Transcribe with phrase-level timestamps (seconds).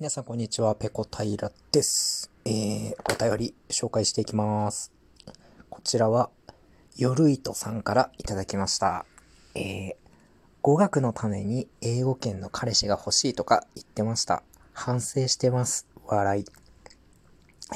[0.00, 2.28] 皆さんこんにちは、ペコ平です。
[2.44, 4.92] えー、お便り紹介していきます。
[5.70, 6.30] こちらは、
[6.96, 9.06] 夜糸さんからいただきました。
[9.54, 9.94] えー、
[10.62, 14.42] 語学のために英語圏の彼氏が欲しいとか言ってました。
[14.72, 15.86] 反省してます。
[16.04, 16.44] 笑い。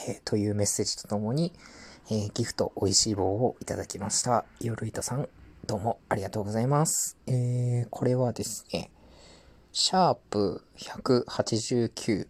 [0.08, 1.52] えー、というメッセージとともに、
[2.10, 4.44] えー、ギフト美味しい棒をいただきました。
[4.60, 5.28] 夜糸さん、
[5.68, 7.16] どうもありがとうございます。
[7.28, 8.90] えー、これはですね、
[9.80, 12.28] シャープ189言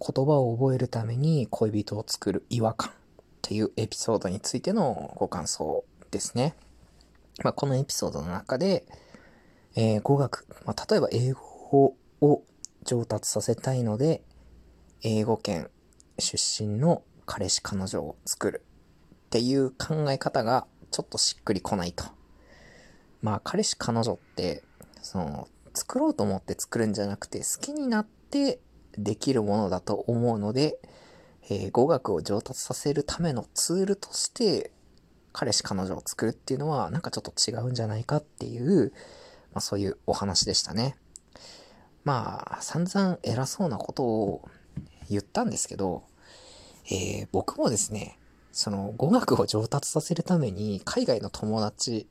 [0.00, 2.92] 葉を覚えるために恋人を作る違和感っ
[3.42, 6.56] ていうエピソードについてのご感想ですね。
[7.44, 8.84] まあ、このエピソードの中で、
[9.76, 12.42] えー、語学、まあ、例えば英語を
[12.82, 14.24] 上達させたいので、
[15.02, 15.70] 英語圏
[16.18, 18.64] 出身の彼氏彼女を作る
[19.14, 22.02] っていう考え方がちょっとしっくりこないと。
[23.22, 24.64] まあ彼氏彼女って、
[25.02, 28.60] その作ろうと思って作るんじゃなくて、好きになって
[28.96, 30.78] できるものだと思うので、
[31.50, 34.70] えー、語学を上達させるためのツールとして、
[35.32, 38.92] 彼氏彼女を作るっていうのは、なんかちょっと違うんじゃないかっていう、
[39.52, 40.96] まあそういうお話でしたね。
[42.04, 44.48] まあ、散々偉そうなことを
[45.08, 46.04] 言ったんですけど、
[46.86, 48.18] えー、僕もですね、
[48.52, 52.06] その語学を上達させるために海外の友達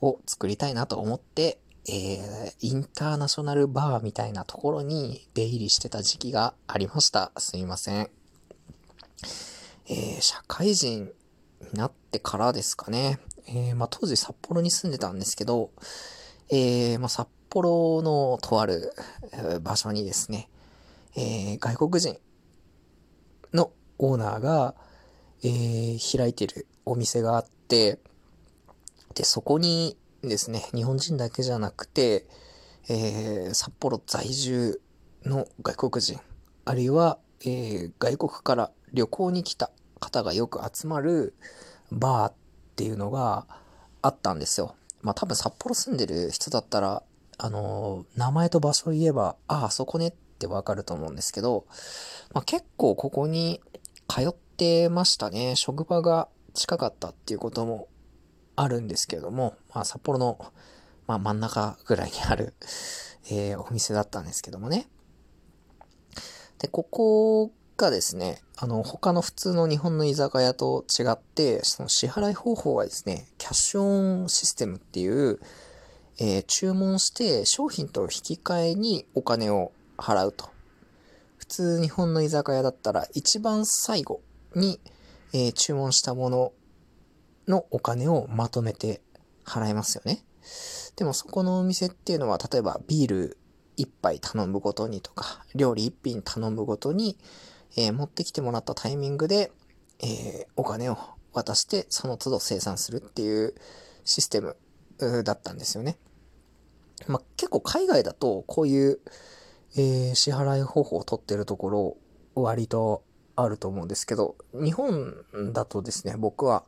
[0.00, 7.32] を作りたいなと思ってえー、インターナショナルバーみたいなところに出入りしてた時期がありました。
[7.38, 8.10] すいません。
[9.88, 11.12] えー、社会人に
[11.74, 13.18] なってからですかね。
[13.48, 15.70] えー、まあ、当時札幌に住んでたんですけど、
[16.50, 18.92] え、まあ、札幌のとある
[19.62, 20.48] 場所にですね、
[21.16, 22.20] え、外国人
[23.52, 24.76] のオーナーが、
[25.42, 27.98] え、開いてるお店があって、
[29.14, 32.26] で、そこにですね、日本人だけじゃなくて、
[32.88, 34.80] えー、札幌在住
[35.24, 36.20] の外国人、
[36.64, 41.34] あるいは、えー、外国から旅行に来た方がよく集まる
[41.90, 42.34] バーっ
[42.76, 43.46] ていうのが
[44.00, 44.76] あったんですよ。
[45.00, 47.02] まあ多分札幌住んでる人だったら、
[47.38, 51.66] あのー、名前と場所を言えば、ああ、そこねってわかると思うんですけど、
[52.32, 53.60] まあ結構ここに
[54.08, 55.56] 通ってましたね。
[55.56, 57.88] 職場が近かったっていうことも
[58.56, 60.38] あるんですけれども、まあ、札幌の、
[61.06, 62.54] まあ、真ん中ぐらいにある、
[63.30, 64.88] えー、お店だったんですけどもね。
[66.58, 75.40] で、ここがですね、あの、他の普通の日本の居酒屋と違って、その支払い方法はですね、キャッシュオンシステムっていう、
[76.18, 80.50] えー、注文して商品と引き換えにお金を払うと。
[81.36, 84.20] 普通日本の居酒屋だったら一番最後
[84.54, 84.78] に、
[85.32, 86.52] えー、注文したもの
[87.48, 89.00] のお金をまとめて
[89.44, 90.24] 払いますよね。
[90.96, 93.38] でもそこのお店っていうのは、例えばビール
[93.78, 97.18] 1杯頼むごとにとか、料理1品頼むごとに、
[97.76, 99.52] えー、持ってきてもらったタイミングで、
[100.00, 100.98] えー、お金を
[101.32, 103.54] 渡して、その都度生産するっていう
[104.04, 104.56] システム
[105.24, 105.98] だったんですよね。
[107.06, 109.00] まあ、結構海外だとこういう、
[109.76, 111.96] えー、支払い方法を取ってるところ
[112.34, 113.02] 割と
[113.36, 116.64] あると思うんですけど、日本だとですね、僕は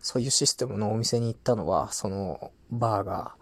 [0.00, 3.34] そういうシステムのお店に行ったのは、そのバーが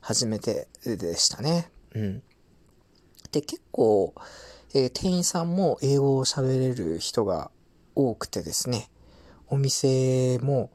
[0.00, 1.70] 初めてでしたね。
[1.94, 2.22] うん。
[3.32, 4.14] で、結構、
[4.74, 7.50] えー、店員さんも英語を喋れる人が
[7.94, 8.90] 多くてですね、
[9.48, 10.70] お店も、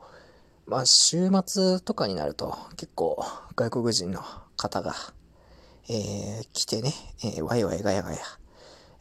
[0.66, 3.24] まあ、週末とかになると結構
[3.56, 4.24] 外国人の
[4.58, 4.96] 方が、
[5.90, 6.94] えー、来てね、
[7.24, 8.18] えー、ワイワイガヤガヤ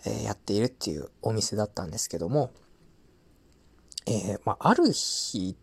[0.04, 2.50] えやっているっていうお店だったんですけども、
[4.06, 5.56] えー、まあ、ある日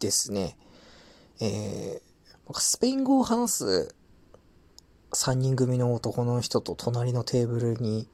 [0.00, 0.56] ですね、
[1.40, 3.94] えー、スペイン語を話す
[5.12, 8.08] 3人組の男の人と隣のテーブルに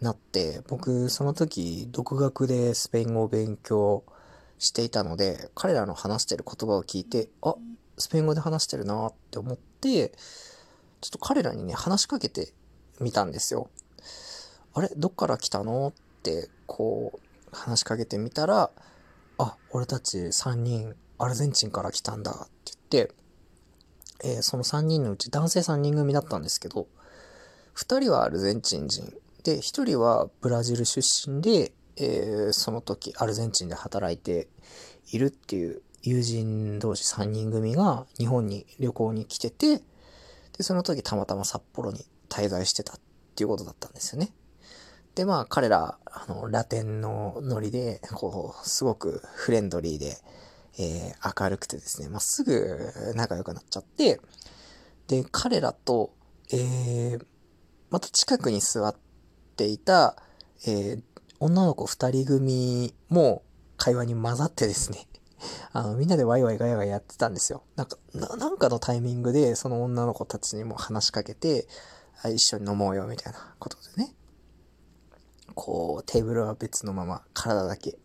[0.00, 4.04] なって、僕、その時、独学でスペイン語を勉強
[4.58, 7.54] していたので、彼らの話してる言葉を聞いて、あ、
[7.96, 10.10] スペイン語で話してるなって思って、
[11.00, 12.52] ちょっと彼らにね、話しかけて
[13.00, 13.70] みたんですよ。
[14.74, 14.90] あれ？
[14.96, 15.88] どっから来たの？
[15.88, 15.92] っ
[16.22, 18.70] て、こう、話しかけてみたら、
[19.38, 22.32] あ、俺たち3人、アルゼンチンから来たんだ。
[22.32, 23.14] って言って、
[24.24, 26.86] えー、その3人のうち男性3人組だったんですけど、
[27.76, 29.12] 2人はアルゼンチン人、
[29.42, 34.48] で、1人はブラジル出身で、えー、その時アルゼンチンで働いて
[35.12, 43.00] いるっていう友人同士3人組が日本に旅行に来てて、で、その時たまたま札幌に滞在してたっ
[43.34, 44.32] ていうことだったんですよね。
[45.14, 50.16] で、まあ、彼ら、あの、ラテンのノリで、こう、すごくフレンドリーで、
[50.78, 54.20] えー、明るくてですね、まあ、すぐ仲良くなっちゃって、
[55.06, 56.12] で、彼らと、
[56.52, 57.26] えー、
[57.90, 58.96] また近くに座っ
[59.56, 60.16] ていた、
[60.66, 61.02] えー、
[61.38, 63.42] 女の子二人組も
[63.76, 65.06] 会話に混ざってですね、
[65.72, 67.62] あの、みんなでワイワイガヤガヤやってたんですよ。
[67.76, 71.68] なんか、ななんかのタイミングで、その女の子たちにも話しかけて、
[72.24, 74.14] 一緒に飲もうよ、みたいなことでね。
[75.54, 77.98] こう、テーブルは別のまま、体だけ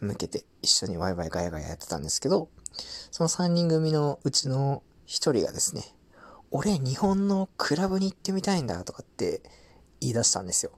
[0.00, 2.48] 向けて、一緒にワイワイガヤガヤやってたんですけど、
[3.10, 5.94] その3人組のうちの1人がですね、
[6.50, 9.42] 俺、日本のクラブに行ってみたいんだ、とかって
[10.00, 10.72] 言い出したんですよ。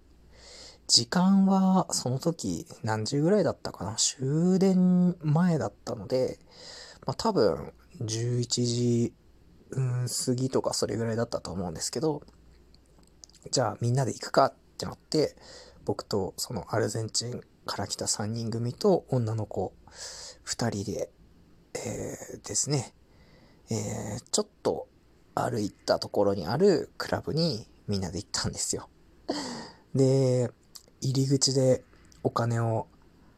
[0.86, 3.96] 時間はその時何時ぐらいだったかな？
[3.96, 6.38] 終電前だったので、
[7.06, 9.12] まあ多分11時、
[9.72, 12.22] うん、過ぎとかそれぐらいだったと思うんですけど、
[13.50, 15.36] じゃあみんなで行くかってなって、
[15.88, 19.72] 僕とそのアルゼンチンから来た3人組と女の子
[20.44, 21.08] 2人で、
[21.72, 22.92] えー、ですね、
[23.70, 24.86] えー、ちょっと
[25.34, 28.90] 歩いたところにあるクラブにみんなで行ったんですよ。
[29.94, 30.50] で、
[31.00, 31.82] 入り口で
[32.22, 32.86] お金を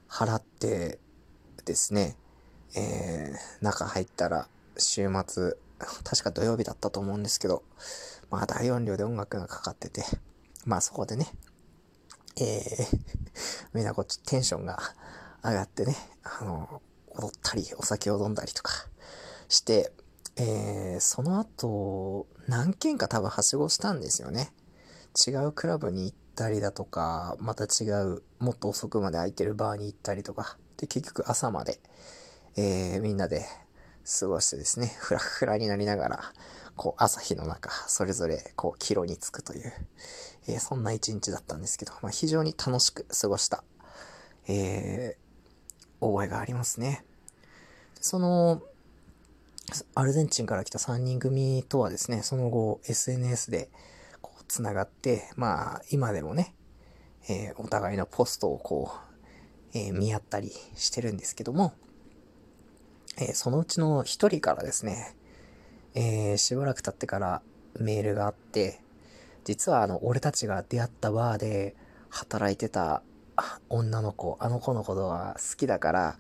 [0.09, 0.99] 払って
[1.65, 2.17] ですね、
[2.75, 5.53] えー、中入ったら週末、
[6.03, 7.63] 確か土曜日だったと思うんですけど、
[8.29, 10.03] まあ大音量で音楽がかかってて、
[10.65, 11.27] まあそこでね、
[12.37, 12.99] えー、
[13.75, 14.79] みんなこっちテンションが
[15.43, 18.73] 上がってね、あの、踊ったり、お酒を飲んだりとか
[19.49, 19.93] して、
[20.37, 24.53] えー、その後、何軒か多分はしごしたんですよね。
[25.27, 31.81] 違うクラブに行ったりだとか、また違う、もっと遅くまで空いてるバーに行ったりとか、で、結局朝まで、
[32.57, 33.45] えー、みんなで
[34.21, 36.33] 過ごしてですね、ふらふらになりながら、
[36.81, 39.71] こう、朝日の中、それぞれ、こう、帰路に着くという、
[40.49, 43.63] えー、そんな一日だったんですけど、まあ、非常に楽しく過ごした、
[44.49, 47.05] えー、覚えがありますね。
[48.01, 48.63] その、
[49.95, 53.69] アルゼンチンから来た3人組とはですね、その後 SNS で
[54.23, 56.55] こう繋がって、まあ今でもね、
[57.29, 58.91] えー、お互いのポストをこ
[59.75, 61.75] う、え、見合ったりしてるんですけども、
[63.19, 65.15] えー、そのうちの1人からですね、
[65.95, 67.43] えしばらく経ってから
[67.79, 68.81] メールがあって、
[69.45, 71.75] 実はあの、俺たちが出会ったバーで
[72.09, 73.03] 働いてた
[73.69, 76.19] 女の子、あの子のことが好きだから、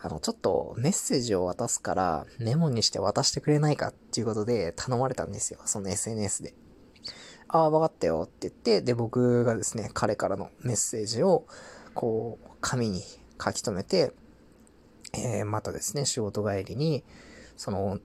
[0.00, 5.60] あの、ちょっとメッセージを渡すから、メモにして渡してくれないかっていうことで頼まれたんですよ。
[5.64, 6.54] その SNS で。
[7.46, 11.46] ああ、わかったよって言って、で、僕がですね、彼からのメッセージを、
[11.94, 13.02] こう、紙に
[13.42, 14.12] 書き留めて、
[15.12, 17.04] えー、またですね、仕事帰りに、
[17.56, 17.98] その、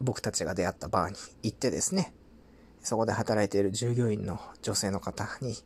[0.00, 2.12] 僕たちが出会ったバーに行ってですね、
[2.82, 5.56] そこで働いている従業員の女性の方に、い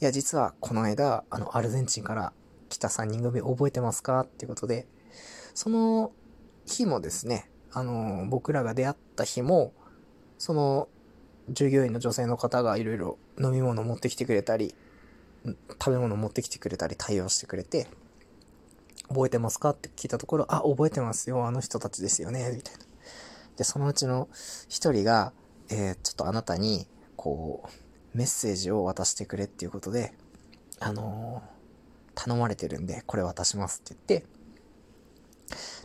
[0.00, 2.32] や、実はこの間、あの、アルゼンチンから
[2.68, 4.20] 来た3人組覚えてますか？
[4.20, 4.86] っていうことで、
[5.54, 6.12] その
[6.66, 9.72] 日もですね、あの、僕らが出会った日も、
[10.38, 10.88] その
[11.48, 14.74] 従業員の女性の方がいろいろ飲み物持ってきてくれたり、
[15.72, 17.88] 食べ物持ってきてくれたり対応してくれて、
[19.08, 19.70] 覚えてますか？
[19.70, 22.84] って聞いたところ、あ、覚えてますよ、あの人たちですよね、みたいな。
[23.62, 24.28] で、そのうちの
[24.68, 25.32] 一人が、
[25.70, 27.68] えー、ちょっとあなたに、こ
[28.14, 30.12] う、メッセージを渡してくれっていうことで、
[30.80, 31.62] あのー
[32.14, 34.26] 頼まれてるんで、これ渡しますって言って、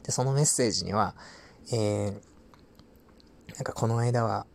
[0.03, 1.15] で、そのメッセージには、
[1.71, 2.11] えー、
[3.55, 4.45] なんかこの間は、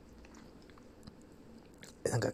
[2.05, 2.33] なんか、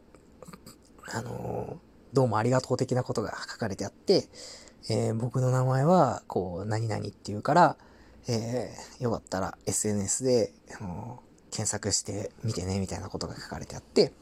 [1.13, 4.29] あのー、どうもありがとう的なことが書かれてあって、
[4.91, 7.77] えー、僕の名前は、こう、何々っていうから、
[8.29, 14.13] えー、よかったら SNS で、あのー、検索してみてね、みたいなことが書かれてあって、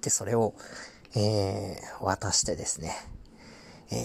[0.00, 0.54] で、それを、
[1.14, 2.94] えー、渡してですね、
[3.90, 3.98] えー、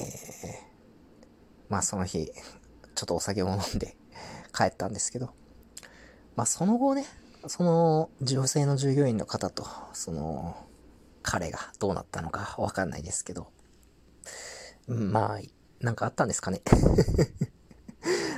[1.69, 2.25] まあその日、
[2.95, 3.95] ちょっとお酒を飲んで
[4.53, 5.29] 帰ったんですけど、
[6.35, 7.05] まあその後ね、
[7.47, 10.57] その女性の従業員の方と、その
[11.21, 13.47] 彼がどうなったのかわかんないですけど、
[14.87, 15.39] まあ、
[15.79, 16.61] なんかあったんですかね。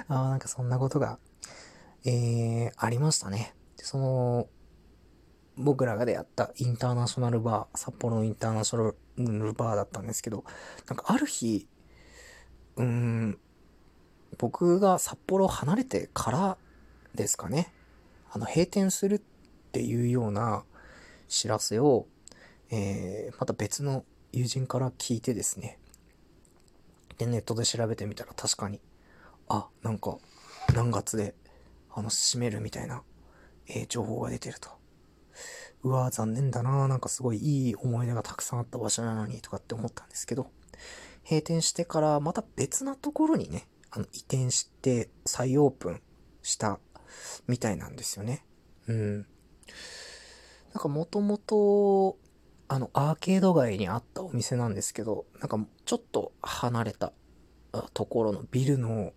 [0.07, 1.19] あ、なんかそんなことが、
[2.05, 3.53] えー、ありましたね。
[3.77, 4.47] その、
[5.57, 10.45] 僕らが出会ったインターナショナルバー、札幌のインターナショナルバーだったんですけど、
[10.88, 11.67] なんかある日、
[12.77, 13.38] うん、
[14.38, 16.57] 僕が札幌を離れてから
[17.13, 17.73] ですかね、
[18.31, 19.19] あの、閉店するっ
[19.71, 20.63] ていうような
[21.27, 22.07] 知らせを、
[22.71, 25.77] えー、また別の友人から聞いてですね、
[27.17, 28.79] で、ネットで調べてみたら確かに、
[29.50, 30.18] あ、なんか、
[30.74, 31.36] 何月で、
[31.91, 33.03] あの、閉めるみたいな、
[33.68, 34.70] えー、情報が出てると。
[35.82, 40.51] うわ残念だななんかすごいいい思い出がたくさんあった場所なのにとかって思ったんですけど、
[41.24, 46.01] 閉店してからまた別なところにね、あの移転して再オープン
[46.41, 46.79] した
[47.48, 48.44] みたいなんですよね。
[48.88, 49.18] うん。
[49.20, 49.25] なん
[50.82, 52.18] かもともと
[52.68, 57.13] あの、アーケード街にあったお店なんですけど、なんかちょっと離れた
[57.93, 59.13] ところのビルの、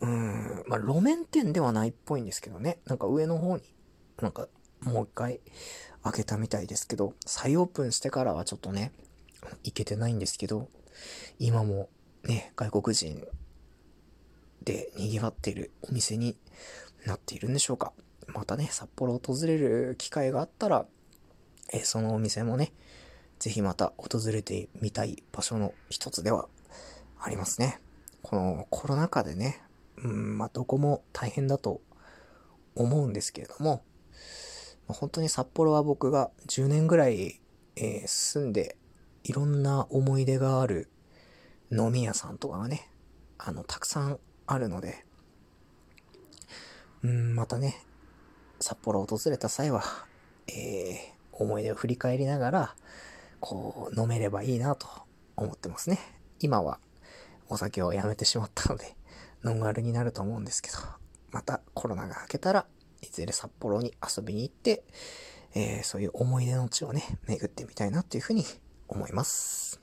[0.00, 2.78] うーん、まあ、路面店ではないっぽいんですけどね。
[2.86, 3.62] なんか上の方に、
[4.20, 4.48] なんか
[4.82, 5.40] もう一回
[6.02, 8.92] 開けたみたいですけど、再オープンしてからはちょっとね、
[9.62, 10.68] 行けてないんですけど、
[11.38, 11.88] 今も
[12.24, 13.26] ね、外国人
[14.62, 16.36] で賑わっているお店に
[17.04, 17.92] なっているんでしょうか。
[18.28, 20.86] またね、札幌を訪れる機会があったら、
[21.72, 22.72] えそのお店もね、
[23.38, 26.48] ぜひまた訪れてみたい場所の一つでは
[27.26, 27.80] ありますね。
[28.22, 29.60] このコロナ禍でね、
[29.96, 31.80] うん、まあ、どこも大変だと
[32.76, 33.82] 思うんですけれども、
[34.86, 37.40] 本当に札幌は僕が10年ぐらい、
[37.74, 38.76] えー、住んで、
[39.24, 40.88] いろんな思い出がある
[41.72, 42.88] 飲み屋さんとかがね、
[43.38, 45.04] あの、たくさんあるので、
[47.02, 47.82] うん、またね、
[48.60, 49.82] 札幌を訪れた際は、
[50.46, 52.76] えー、思い出を振り返りながら、
[53.40, 54.86] こう、飲めればいいなと
[55.34, 55.98] 思ってますね。
[56.38, 56.78] 今は
[57.48, 58.96] お酒をやめてしまったので、
[59.42, 60.78] ノンアルになると思うんですけど、
[61.30, 62.66] またコロナが明けたら
[63.02, 64.84] いずれ札幌に遊びに行って、
[65.54, 68.44] えー、そういう思い出の地をね、巡ってみたいなというふうに
[68.88, 69.80] 思います。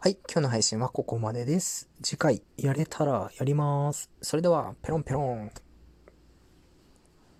[0.00, 1.88] はい、今日の配信はここまでです。
[2.02, 4.10] 次回やれたらやります。
[4.22, 5.50] それでは、ペロンペロン。